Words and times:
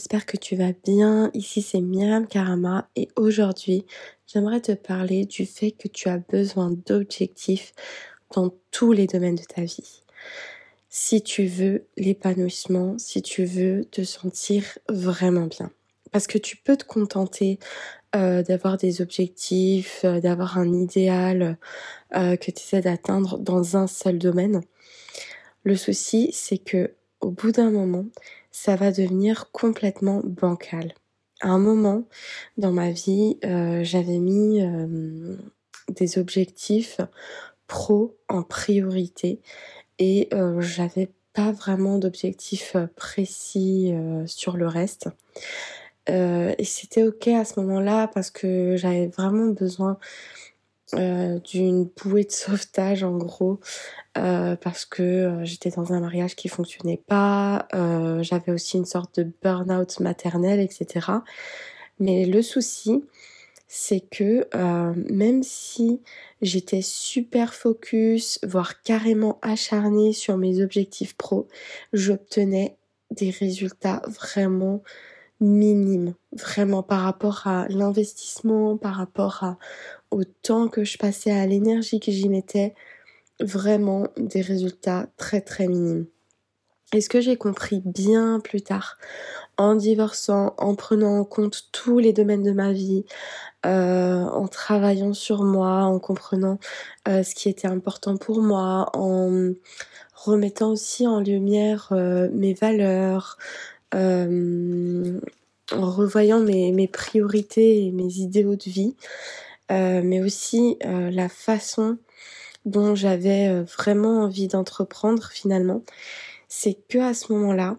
j'espère 0.00 0.24
que 0.24 0.38
tu 0.38 0.56
vas 0.56 0.72
bien. 0.72 1.30
Ici 1.34 1.60
c'est 1.60 1.82
Myriam 1.82 2.26
Karama 2.26 2.88
et 2.96 3.08
aujourd'hui 3.16 3.84
j'aimerais 4.26 4.62
te 4.62 4.72
parler 4.72 5.26
du 5.26 5.44
fait 5.44 5.72
que 5.72 5.88
tu 5.88 6.08
as 6.08 6.16
besoin 6.16 6.70
d'objectifs 6.70 7.74
dans 8.34 8.50
tous 8.70 8.92
les 8.92 9.06
domaines 9.06 9.34
de 9.34 9.42
ta 9.42 9.60
vie. 9.60 10.00
Si 10.88 11.20
tu 11.20 11.44
veux 11.44 11.84
l'épanouissement, 11.98 12.96
si 12.96 13.20
tu 13.20 13.44
veux 13.44 13.84
te 13.90 14.02
sentir 14.02 14.64
vraiment 14.88 15.48
bien. 15.48 15.70
Parce 16.12 16.26
que 16.26 16.38
tu 16.38 16.56
peux 16.56 16.78
te 16.78 16.86
contenter 16.86 17.58
euh, 18.16 18.42
d'avoir 18.42 18.78
des 18.78 19.02
objectifs, 19.02 20.00
euh, 20.04 20.18
d'avoir 20.18 20.56
un 20.56 20.72
idéal 20.72 21.58
euh, 22.16 22.36
que 22.36 22.50
tu 22.50 22.58
essaies 22.58 22.80
d'atteindre 22.80 23.36
dans 23.36 23.76
un 23.76 23.86
seul 23.86 24.18
domaine. 24.18 24.62
Le 25.62 25.76
souci, 25.76 26.30
c'est 26.32 26.56
que 26.56 26.94
au 27.20 27.30
bout 27.30 27.52
d'un 27.52 27.70
moment, 27.70 28.06
ça 28.50 28.76
va 28.76 28.92
devenir 28.92 29.50
complètement 29.52 30.22
bancal. 30.24 30.94
À 31.40 31.48
un 31.48 31.58
moment 31.58 32.04
dans 32.58 32.72
ma 32.72 32.90
vie, 32.90 33.38
euh, 33.44 33.82
j'avais 33.82 34.18
mis 34.18 34.62
euh, 34.62 35.36
des 35.88 36.18
objectifs 36.18 37.00
pro 37.66 38.16
en 38.28 38.42
priorité 38.42 39.40
et 39.98 40.28
euh, 40.32 40.60
j'avais 40.60 41.10
pas 41.32 41.52
vraiment 41.52 41.98
d'objectifs 41.98 42.76
précis 42.96 43.94
sur 44.26 44.56
le 44.56 44.66
reste. 44.66 45.08
et 46.08 46.64
c'était 46.64 47.04
ok 47.04 47.28
à 47.28 47.44
ce 47.44 47.60
moment-là 47.60 48.08
parce 48.08 48.30
que 48.32 48.74
j'avais 48.76 49.06
vraiment 49.06 49.46
besoin 49.46 49.96
euh, 50.94 51.38
d'une 51.38 51.84
bouée 51.84 52.24
de 52.24 52.32
sauvetage 52.32 53.04
en 53.04 53.16
gros 53.16 53.60
euh, 54.18 54.56
parce 54.56 54.84
que 54.84 55.02
euh, 55.02 55.44
j'étais 55.44 55.70
dans 55.70 55.92
un 55.92 56.00
mariage 56.00 56.34
qui 56.34 56.48
fonctionnait 56.48 57.00
pas, 57.06 57.68
j'avais 58.22 58.52
aussi 58.52 58.76
une 58.76 58.84
sorte 58.84 59.20
de 59.20 59.30
burn-out 59.42 60.00
maternel, 60.00 60.60
etc. 60.60 61.06
Mais 61.98 62.24
le 62.24 62.42
souci, 62.42 63.04
c'est 63.68 64.00
que 64.00 64.48
même 65.12 65.42
si 65.42 66.00
j'étais 66.42 66.82
super 66.82 67.54
focus, 67.54 68.40
voire 68.42 68.82
carrément 68.82 69.38
acharnée 69.42 70.12
sur 70.12 70.36
mes 70.36 70.62
objectifs 70.62 71.16
pro, 71.16 71.46
j'obtenais 71.92 72.76
des 73.10 73.30
résultats 73.30 74.02
vraiment 74.06 74.82
minime, 75.40 76.14
vraiment 76.32 76.82
par 76.82 77.02
rapport 77.02 77.46
à 77.46 77.66
l'investissement, 77.68 78.76
par 78.76 78.94
rapport 78.96 79.42
à, 79.42 79.58
au 80.10 80.24
temps 80.24 80.68
que 80.68 80.84
je 80.84 80.98
passais, 80.98 81.32
à 81.32 81.46
l'énergie 81.46 82.00
que 82.00 82.12
j'y 82.12 82.28
mettais, 82.28 82.74
vraiment 83.40 84.06
des 84.16 84.42
résultats 84.42 85.08
très 85.16 85.40
très 85.40 85.66
minimes. 85.66 86.06
Et 86.92 87.00
ce 87.00 87.08
que 87.08 87.20
j'ai 87.20 87.36
compris 87.36 87.82
bien 87.84 88.40
plus 88.40 88.62
tard, 88.62 88.98
en 89.56 89.76
divorçant, 89.76 90.54
en 90.58 90.74
prenant 90.74 91.18
en 91.18 91.24
compte 91.24 91.68
tous 91.70 91.98
les 91.98 92.12
domaines 92.12 92.42
de 92.42 92.50
ma 92.50 92.72
vie, 92.72 93.04
euh, 93.64 94.22
en 94.24 94.48
travaillant 94.48 95.12
sur 95.12 95.44
moi, 95.44 95.84
en 95.84 96.00
comprenant 96.00 96.58
euh, 97.06 97.22
ce 97.22 97.34
qui 97.34 97.48
était 97.48 97.68
important 97.68 98.16
pour 98.16 98.42
moi, 98.42 98.90
en 98.94 99.52
remettant 100.14 100.70
aussi 100.70 101.06
en 101.06 101.20
lumière 101.20 101.90
euh, 101.92 102.28
mes 102.32 102.54
valeurs, 102.54 103.38
euh, 103.94 105.20
en 105.72 105.90
revoyant 105.90 106.40
mes, 106.40 106.88
priorités 106.88 107.86
et 107.86 107.92
mes 107.92 108.18
idéaux 108.18 108.56
de 108.56 108.70
vie, 108.70 108.96
euh, 109.70 110.02
mais 110.04 110.20
aussi 110.20 110.76
euh, 110.84 111.10
la 111.10 111.28
façon 111.28 111.98
dont 112.64 112.94
j'avais 112.94 113.62
vraiment 113.62 114.24
envie 114.24 114.48
d'entreprendre 114.48 115.30
finalement, 115.30 115.82
c'est 116.48 116.76
que 116.88 116.98
à 116.98 117.14
ce 117.14 117.32
moment-là 117.32 117.78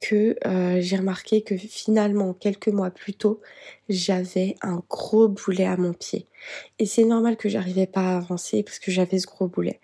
que 0.00 0.36
j'ai 0.80 0.96
remarqué 0.96 1.42
que 1.42 1.56
finalement 1.56 2.34
quelques 2.34 2.68
mois 2.68 2.90
plus 2.90 3.14
tôt, 3.14 3.40
j'avais 3.88 4.56
un 4.62 4.82
gros 4.90 5.28
boulet 5.28 5.66
à 5.66 5.76
mon 5.76 5.92
pied. 5.92 6.26
Et 6.78 6.86
c'est 6.86 7.04
normal 7.04 7.36
que 7.36 7.48
j'arrivais 7.48 7.86
pas 7.86 8.14
à 8.14 8.16
avancer 8.16 8.62
parce 8.62 8.78
que 8.78 8.90
j'avais 8.90 9.18
ce 9.18 9.26
gros 9.26 9.46
boulet. 9.46 9.80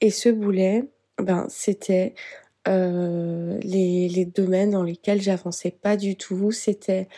Et 0.00 0.10
ce 0.10 0.28
boulet, 0.28 0.84
ben 1.18 1.46
c'était 1.48 2.14
les, 2.66 4.08
les, 4.08 4.24
domaines 4.24 4.70
dans 4.70 4.82
lesquels 4.82 5.20
j'avançais 5.20 5.70
pas 5.70 5.96
du 5.96 6.16
tout, 6.16 6.50
c'était 6.52 7.08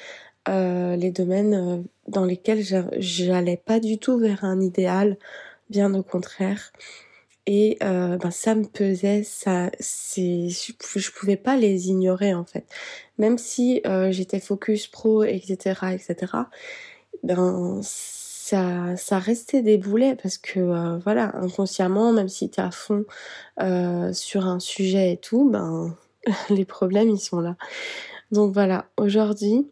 euh, 0.49 0.97
les 0.97 1.11
domaines 1.11 1.55
euh, 1.55 1.83
dans 2.09 2.25
lesquels 2.25 2.63
j'allais 2.99 3.57
pas 3.57 3.81
du 3.81 3.99
tout 3.99 4.19
vers 4.19 4.45
un 4.45 4.61
idéal, 4.61 5.17
bien 5.71 5.93
au 5.95 6.03
contraire. 6.03 6.73
Et 7.47 7.79
euh, 7.83 8.17
ben 8.17 8.33
ça 8.33 8.55
me 8.57 8.65
pesait, 8.65 9.23
ça, 9.23 9.71
c'est, 9.79 10.49
je, 10.49 11.13
pouvais 11.13 11.37
pas 11.37 11.57
les 11.57 11.89
ignorer 11.89 12.35
en 12.35 12.45
fait. 12.45 12.65
Même 13.19 13.39
si 13.39 13.81
euh, 13.87 14.11
j'étais 14.11 14.41
focus 14.41 14.89
pro, 14.89 15.23
etc., 15.23 15.75
etc. 15.93 16.33
Ben 17.23 17.81
ça, 18.47 19.19
restait 19.19 19.63
des 19.63 19.79
boulets 19.79 20.17
parce 20.17 20.39
que 20.39 20.61
euh, 20.61 20.99
voilà, 20.99 21.37
inconsciemment, 21.37 22.13
même 22.13 22.29
si 22.29 22.51
tu 22.51 22.61
es 22.61 22.63
à 22.63 22.71
fond 22.71 23.05
euh, 23.61 24.13
sur 24.13 24.47
un 24.47 24.61
sujet 24.61 25.13
et 25.13 25.17
tout, 25.17 25.51
ben 25.51 25.97
les 26.51 26.65
problèmes 26.65 27.11
ils 27.11 27.21
sont 27.21 27.41
là. 27.41 27.57
Donc 28.31 28.53
voilà, 28.53 28.89
aujourd'hui, 28.97 29.69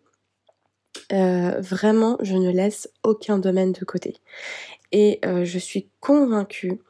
euh, 1.13 1.61
vraiment, 1.61 2.17
je 2.21 2.35
ne 2.35 2.51
laisse 2.51 2.89
aucun 3.03 3.39
domaine 3.39 3.73
de 3.73 3.85
côté. 3.85 4.17
Et 4.93 5.21
je 5.25 5.59
suis 5.59 5.89
convaincue 5.99 6.81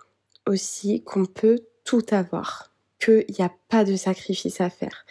aussi 0.46 1.02
qu'on 1.04 1.24
peut 1.24 1.60
tout 1.84 2.04
avoir, 2.10 2.70
qu'il 3.00 3.24
n'y 3.38 3.44
a 3.44 3.50
pas 3.70 3.84
de 3.84 3.96
sacrifice 3.96 4.60
à 4.60 4.68
faire 4.68 5.06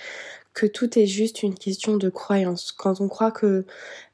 que 0.53 0.67
tout 0.67 0.99
est 0.99 1.07
juste 1.07 1.43
une 1.43 1.55
question 1.55 1.97
de 1.97 2.09
croyance. 2.09 2.71
Quand 2.71 3.01
on 3.01 3.07
croit 3.07 3.31
que, 3.31 3.65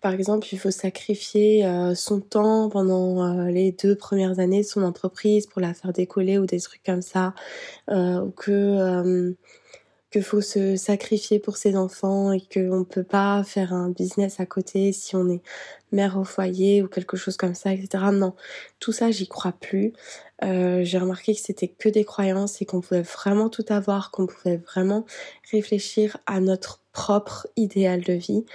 par 0.01 0.13
exemple, 0.13 0.47
il 0.51 0.59
faut 0.59 0.71
sacrifier 0.71 1.65
euh, 1.65 1.95
son 1.95 2.21
temps 2.21 2.69
pendant 2.69 3.23
euh, 3.23 3.49
les 3.49 3.73
deux 3.73 3.95
premières 3.95 4.39
années 4.39 4.61
de 4.61 4.67
son 4.67 4.83
entreprise 4.83 5.47
pour 5.47 5.61
la 5.61 5.73
faire 5.73 5.91
décoller 5.91 6.37
ou 6.37 6.45
des 6.45 6.61
trucs 6.61 6.83
comme 6.83 7.01
ça, 7.01 7.33
euh, 7.89 8.21
ou 8.21 8.31
que 8.31 9.35
qu'il 10.11 10.23
faut 10.23 10.41
se 10.41 10.75
sacrifier 10.75 11.39
pour 11.39 11.57
ses 11.57 11.75
enfants 11.75 12.31
et 12.31 12.41
qu'on 12.41 12.79
ne 12.79 12.83
peut 12.83 13.03
pas 13.03 13.43
faire 13.43 13.73
un 13.73 13.89
business 13.89 14.39
à 14.39 14.45
côté 14.47 14.91
si 14.91 15.15
on 15.15 15.29
est 15.29 15.41
mère 15.91 16.17
au 16.17 16.23
foyer 16.23 16.81
ou 16.81 16.87
quelque 16.87 17.15
chose 17.15 17.37
comme 17.37 17.53
ça, 17.53 17.73
etc. 17.73 18.05
Non, 18.11 18.33
tout 18.79 18.91
ça, 18.91 19.11
j'y 19.11 19.27
crois 19.27 19.51
plus. 19.51 19.93
Euh, 20.43 20.83
j'ai 20.83 20.97
remarqué 20.97 21.33
que 21.35 21.41
c'était 21.41 21.67
que 21.67 21.89
des 21.89 22.05
croyances 22.05 22.61
et 22.61 22.65
qu'on 22.65 22.81
pouvait 22.81 23.01
vraiment 23.01 23.49
tout 23.49 23.65
avoir, 23.69 24.11
qu'on 24.11 24.27
pouvait 24.27 24.57
vraiment 24.57 25.05
réfléchir 25.51 26.17
à 26.25 26.39
notre 26.39 26.81
propre 26.91 27.47
idéal 27.55 28.01
de 28.01 28.13
vie. 28.13 28.45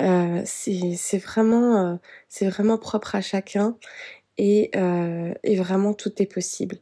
Euh, 0.00 0.42
c'est 0.44 1.18
vraiment, 1.18 1.98
euh, 2.40 2.48
vraiment 2.48 2.78
propre 2.78 3.14
à 3.14 3.20
chacun 3.20 3.76
et, 4.38 4.70
euh, 4.74 5.32
et 5.44 5.56
vraiment 5.56 5.94
tout 5.94 6.10
est 6.20 6.26
possible 6.26 6.78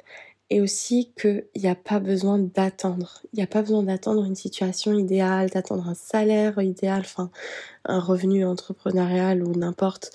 et 0.50 0.60
aussi 0.60 1.12
qu'il 1.18 1.46
n'y 1.56 1.68
a 1.68 1.76
pas 1.76 2.00
besoin 2.00 2.38
d'attendre. 2.38 3.22
Il 3.32 3.36
n'y 3.36 3.42
a 3.42 3.46
pas 3.46 3.62
besoin 3.62 3.84
d'attendre 3.84 4.24
une 4.24 4.34
situation 4.34 4.92
idéale, 4.92 5.48
d'attendre 5.48 5.88
un 5.88 5.94
salaire 5.94 6.60
idéal, 6.60 7.00
enfin 7.00 7.30
un 7.84 8.00
revenu 8.00 8.44
entrepreneurial 8.44 9.44
ou 9.44 9.54
n'importe 9.54 10.10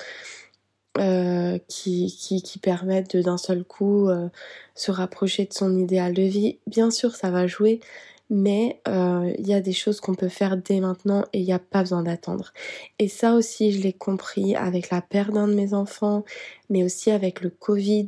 euh, 0.97 1.59
qui, 1.67 2.15
qui, 2.17 2.41
qui 2.41 2.57
permettent 2.57 3.17
de 3.17 3.21
d'un 3.21 3.37
seul 3.37 3.65
coup 3.65 4.07
euh, 4.07 4.29
se 4.75 4.91
rapprocher 4.91 5.43
de 5.43 5.53
son 5.53 5.77
idéal 5.77 6.13
de 6.13 6.21
vie. 6.21 6.57
Bien 6.67 6.89
sûr, 6.89 7.15
ça 7.17 7.29
va 7.31 7.47
jouer, 7.47 7.81
mais 8.29 8.79
euh, 8.87 9.33
il 9.37 9.45
y 9.45 9.53
a 9.53 9.59
des 9.59 9.73
choses 9.73 9.99
qu'on 9.99 10.15
peut 10.15 10.29
faire 10.29 10.55
dès 10.55 10.79
maintenant 10.79 11.25
et 11.33 11.39
il 11.39 11.45
n'y 11.45 11.51
a 11.51 11.59
pas 11.59 11.81
besoin 11.81 12.03
d'attendre. 12.03 12.53
Et 12.97 13.09
ça 13.09 13.33
aussi, 13.33 13.73
je 13.73 13.81
l'ai 13.81 13.91
compris 13.91 14.55
avec 14.55 14.89
la 14.89 15.01
perte 15.01 15.31
d'un 15.31 15.49
de 15.49 15.53
mes 15.53 15.73
enfants, 15.73 16.23
mais 16.69 16.85
aussi 16.85 17.11
avec 17.11 17.41
le 17.41 17.49
Covid. 17.49 18.05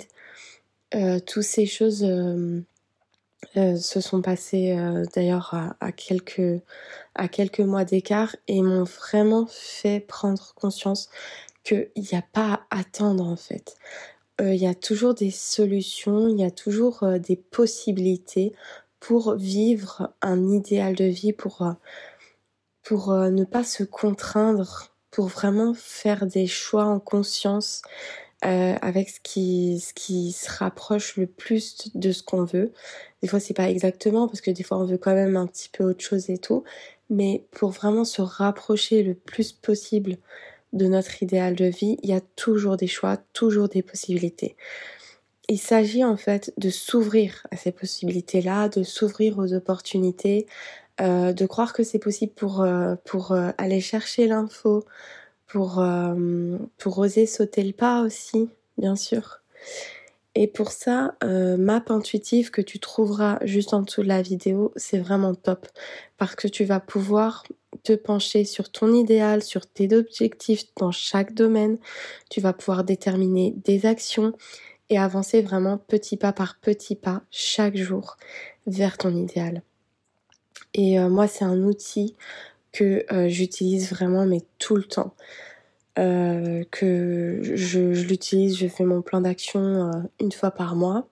Toutes 1.26 1.44
ces 1.44 1.66
choses 1.66 2.06
se 3.56 4.02
sont 4.02 4.22
passées 4.22 4.78
d'ailleurs 5.14 5.54
à, 5.82 5.92
quelques, 5.92 6.62
à 7.16 7.28
quelques 7.28 7.60
mois 7.60 7.84
d'écart 7.84 8.34
et 8.48 8.62
m'ont 8.62 8.86
vraiment 8.86 9.46
fait 9.50 10.00
prendre 10.00 10.54
conscience 10.56 11.10
qu'il 11.68 12.04
n'y 12.12 12.18
a 12.18 12.24
pas 12.34 12.66
à 12.70 12.80
attendre 12.80 13.26
en 13.26 13.36
fait. 13.36 13.76
Il 14.40 14.56
y 14.56 14.68
a 14.68 14.76
toujours 14.76 15.16
des 15.16 15.32
solutions, 15.32 16.28
il 16.28 16.40
y 16.40 16.44
a 16.44 16.52
toujours 16.52 17.04
des 17.20 17.36
possibilités 17.36 18.54
pour 19.00 19.34
vivre 19.36 20.14
un 20.22 20.50
idéal 20.50 20.94
de 20.94 21.06
vie, 21.06 21.34
pour, 21.34 21.74
pour 22.84 23.12
ne 23.14 23.44
pas 23.46 23.64
se 23.64 23.84
contraindre, 23.84 24.94
pour 25.10 25.26
vraiment 25.26 25.74
faire 25.74 26.28
des 26.28 26.46
choix 26.46 26.86
en 26.86 27.00
conscience, 27.00 27.82
euh, 28.46 28.76
avec 28.84 29.10
ce 29.10 29.20
qui, 29.20 29.80
ce 29.80 29.92
qui 29.96 30.32
se 30.32 30.48
rapproche 30.60 31.18
le 31.18 31.26
plus 31.26 31.90
de 31.96 32.12
ce 32.12 32.22
qu'on 32.22 32.44
veut. 32.44 32.72
Des 33.24 33.28
fois, 33.28 33.40
c'est 33.40 33.56
pas 33.56 33.68
exactement 33.68 34.28
parce 34.28 34.42
que 34.42 34.52
des 34.52 34.62
fois, 34.62 34.78
on 34.78 34.86
veut 34.86 35.00
quand 35.00 35.16
même 35.16 35.36
un 35.36 35.48
petit 35.48 35.70
peu 35.70 35.84
autre 35.84 36.04
chose 36.04 36.30
et 36.30 36.38
tout. 36.38 36.64
Mais 37.10 37.48
pour 37.50 37.72
vraiment 37.72 38.06
se 38.06 38.22
rapprocher 38.22 39.02
le 39.02 39.16
plus 39.16 39.54
possible 39.54 40.18
de 40.74 40.88
notre 40.88 41.24
idéal 41.24 41.56
de 41.56 41.66
vie, 41.66 41.98
il 42.04 42.10
y 42.10 42.14
a 42.14 42.22
toujours 42.36 42.78
des 42.78 42.88
choix, 42.88 43.18
toujours 43.34 43.70
des 43.70 43.82
possibilités. 43.82 44.56
Il 45.50 45.60
s'agit 45.60 46.04
en 46.04 46.18
fait 46.18 46.54
de 46.58 46.70
s'ouvrir 46.70 47.48
à 47.52 47.58
ces 47.58 47.72
possibilités-là, 47.72 48.70
de 48.70 48.84
s'ouvrir 48.84 49.40
aux 49.40 49.54
opportunités, 49.54 50.46
de 51.00 51.46
croire 51.46 51.74
que 51.74 51.84
c'est 51.84 52.00
possible 52.00 52.34
pour, 52.34 52.68
pour 53.06 53.34
aller 53.58 53.80
chercher 53.80 54.28
l'info, 54.28 54.84
pour 55.48 55.78
oser 56.98 57.26
sauter 57.26 57.64
le 57.64 57.72
pas 57.72 58.02
aussi, 58.02 58.50
bien 58.78 58.98
sûr. 58.98 59.40
Et 60.40 60.46
pour 60.46 60.72
ça, 60.72 61.16
euh, 61.24 61.58
map 61.58 61.84
intuitive 61.90 62.52
que 62.52 62.62
tu 62.62 62.78
trouveras 62.78 63.40
juste 63.42 63.74
en 63.74 63.82
dessous 63.82 64.04
de 64.04 64.08
la 64.08 64.22
vidéo, 64.22 64.72
c'est 64.76 65.00
vraiment 65.00 65.34
top 65.34 65.66
parce 66.20 66.36
que 66.36 66.48
tu 66.48 66.64
vas 66.64 66.80
pouvoir 66.80 67.44
te 67.82 67.94
pencher 67.94 68.46
sur 68.46 68.72
ton 68.72 68.94
idéal, 68.94 69.42
sur 69.42 69.66
tes 69.66 69.92
objectifs 69.96 70.66
dans 70.76 70.92
chaque 70.92 71.34
domaine. 71.34 71.80
Tu 72.30 72.40
vas 72.40 72.54
pouvoir 72.54 72.84
déterminer 72.84 73.56
des 73.66 73.88
actions 73.88 74.32
et 74.92 75.00
avancer 75.00 75.42
vraiment 75.42 75.80
petit 75.80 76.18
pas 76.18 76.34
par 76.34 76.60
petit 76.60 76.96
pas 76.96 77.24
chaque 77.32 77.76
jour 77.76 78.16
vers 78.68 79.00
ton 79.00 79.16
idéal. 79.16 79.64
Et 80.76 81.00
euh, 81.00 81.10
moi, 81.10 81.28
c'est 81.28 81.46
un 81.46 81.64
outil 81.64 82.16
que 82.74 83.12
euh, 83.12 83.28
j'utilise 83.28 83.90
vraiment 83.90 84.28
mais 84.28 84.44
tout 84.60 84.76
le 84.76 84.84
temps. 84.84 85.16
Euh, 85.98 86.64
que 86.70 87.40
je, 87.42 87.80
l'utilise, 87.80 88.58
je 88.58 88.68
fais 88.68 88.84
mon 88.84 89.02
plan 89.02 89.22
d'action 89.22 89.60
euh, 89.62 89.92
une 90.20 90.32
fois 90.32 90.52
par 90.52 90.76
mois. 90.76 91.08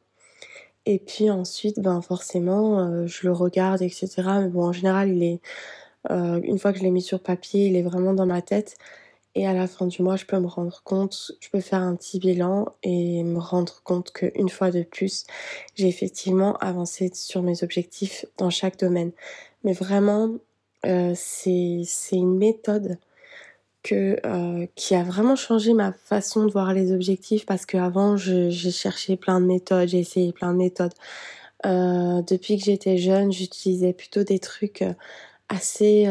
Et 0.85 0.99
puis 0.99 1.31
ensuite, 1.31 1.79
ben 1.79 2.01
forcément, 2.01 2.79
euh, 2.79 3.07
je 3.07 3.25
le 3.25 3.33
regarde, 3.33 3.81
etc. 3.81 4.07
Mais 4.41 4.49
bon, 4.49 4.65
en 4.65 4.73
général, 4.73 5.09
une 5.09 6.59
fois 6.59 6.71
que 6.71 6.79
je 6.79 6.83
l'ai 6.83 6.91
mis 6.91 7.01
sur 7.01 7.19
papier, 7.19 7.67
il 7.67 7.75
est 7.75 7.81
vraiment 7.81 8.13
dans 8.13 8.27
ma 8.27 8.41
tête. 8.43 8.77
Et 9.35 9.47
à 9.47 9.53
la 9.53 9.67
fin 9.67 9.87
du 9.87 10.01
mois, 10.01 10.15
je 10.17 10.25
peux 10.25 10.39
me 10.39 10.47
rendre 10.47 10.81
compte, 10.83 11.31
je 11.41 11.49
peux 11.49 11.59
faire 11.59 11.81
un 11.81 11.95
petit 11.95 12.19
bilan 12.19 12.67
et 12.83 13.23
me 13.23 13.39
rendre 13.39 13.81
compte 13.83 14.11
qu'une 14.13 14.49
fois 14.49 14.71
de 14.71 14.83
plus, 14.83 15.25
j'ai 15.75 15.87
effectivement 15.87 16.55
avancé 16.57 17.11
sur 17.13 17.41
mes 17.41 17.63
objectifs 17.63 18.25
dans 18.37 18.49
chaque 18.49 18.79
domaine. 18.79 19.11
Mais 19.63 19.73
vraiment, 19.73 20.35
c'est 20.83 21.85
une 22.13 22.37
méthode 22.37 22.97
euh, 23.93 24.65
qui 24.75 24.95
a 24.95 25.03
vraiment 25.03 25.35
changé 25.35 25.73
ma 25.73 25.91
façon 25.93 26.45
de 26.45 26.51
voir 26.51 26.73
les 26.73 26.91
objectifs 26.91 27.45
parce 27.45 27.65
qu'avant 27.65 28.17
j'ai 28.17 28.51
cherché 28.51 29.17
plein 29.17 29.39
de 29.39 29.45
méthodes, 29.45 29.89
j'ai 29.89 29.99
essayé 29.99 30.31
plein 30.31 30.53
de 30.53 30.57
méthodes. 30.57 30.93
Euh, 31.65 32.21
depuis 32.23 32.57
que 32.57 32.65
j'étais 32.65 32.97
jeune, 32.97 33.31
j'utilisais 33.31 33.93
plutôt 33.93 34.23
des 34.23 34.39
trucs 34.39 34.81
euh, 34.81 34.93
assez 35.49 36.07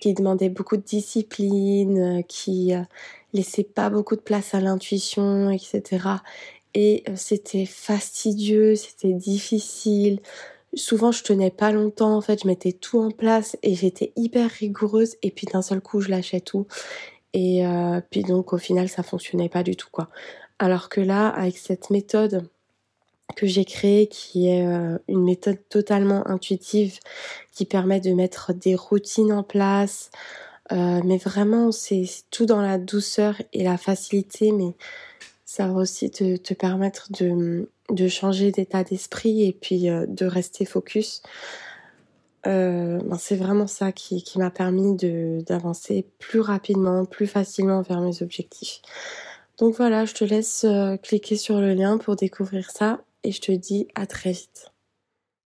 qui 0.00 0.14
demandaient 0.14 0.48
beaucoup 0.48 0.76
de 0.76 0.82
discipline, 0.82 2.24
qui 2.26 2.72
laissaient 3.32 3.62
pas 3.62 3.88
beaucoup 3.88 4.16
de 4.16 4.20
place 4.20 4.52
à 4.52 4.60
l'intuition, 4.60 5.48
etc. 5.50 6.08
Et 6.74 7.04
c'était 7.14 7.66
fastidieux, 7.66 8.74
c'était 8.74 9.12
difficile 9.12 10.18
souvent 10.74 11.12
je 11.12 11.22
tenais 11.22 11.50
pas 11.50 11.72
longtemps 11.72 12.16
en 12.16 12.20
fait 12.20 12.42
je 12.42 12.48
mettais 12.48 12.72
tout 12.72 13.00
en 13.00 13.10
place 13.10 13.56
et 13.62 13.74
j'étais 13.74 14.12
hyper 14.16 14.50
rigoureuse 14.50 15.16
et 15.22 15.30
puis 15.30 15.46
d'un 15.46 15.62
seul 15.62 15.80
coup 15.80 16.00
je 16.00 16.10
lâchais 16.10 16.40
tout. 16.40 16.66
Et 17.34 17.66
euh, 17.66 18.00
puis 18.10 18.22
donc 18.22 18.52
au 18.52 18.58
final 18.58 18.88
ça 18.88 19.02
fonctionnait 19.02 19.48
pas 19.48 19.62
du 19.62 19.76
tout 19.76 19.88
quoi. 19.90 20.08
Alors 20.58 20.88
que 20.88 21.00
là 21.00 21.28
avec 21.28 21.58
cette 21.58 21.90
méthode 21.90 22.48
que 23.36 23.46
j'ai 23.46 23.64
créée 23.64 24.08
qui 24.08 24.48
est 24.48 24.66
euh, 24.66 24.98
une 25.08 25.24
méthode 25.24 25.58
totalement 25.68 26.26
intuitive 26.28 26.98
qui 27.52 27.64
permet 27.64 28.00
de 28.00 28.12
mettre 28.12 28.52
des 28.52 28.74
routines 28.74 29.32
en 29.32 29.42
place 29.42 30.10
euh, 30.70 31.00
mais 31.04 31.16
vraiment 31.16 31.72
c'est 31.72 32.04
tout 32.30 32.46
dans 32.46 32.60
la 32.60 32.78
douceur 32.78 33.40
et 33.52 33.64
la 33.64 33.78
facilité 33.78 34.52
mais 34.52 34.74
ça 35.52 35.66
va 35.66 35.74
aussi 35.74 36.10
te, 36.10 36.54
permettre 36.54 37.12
de 37.12 37.68
de 37.90 38.08
changer 38.08 38.52
d'état 38.52 38.84
d'esprit 38.84 39.46
et 39.46 39.52
puis 39.52 39.90
euh, 39.90 40.06
de 40.08 40.24
rester 40.24 40.64
focus. 40.64 41.22
Euh, 42.46 42.98
ben 43.04 43.18
c'est 43.18 43.36
vraiment 43.36 43.66
ça 43.66 43.92
qui, 43.92 44.22
qui 44.22 44.38
m'a 44.38 44.50
permis 44.50 44.96
d'avancer 44.96 46.06
plus 46.18 46.40
rapidement, 46.40 47.04
plus 47.04 47.26
facilement 47.26 47.82
vers 47.82 48.00
mes 48.00 48.22
objectifs. 48.22 48.80
Donc 49.58 49.76
voilà, 49.76 50.06
je 50.06 50.14
te 50.14 50.24
laisse 50.24 50.64
euh, 50.64 50.96
cliquer 50.96 51.36
sur 51.36 51.60
le 51.60 51.74
lien 51.74 51.98
pour 51.98 52.16
découvrir 52.16 52.70
ça 52.70 53.02
et 53.22 53.30
je 53.30 53.42
te 53.42 53.52
dis 53.52 53.88
à 53.94 54.06
très 54.06 54.32
vite. 54.32 54.71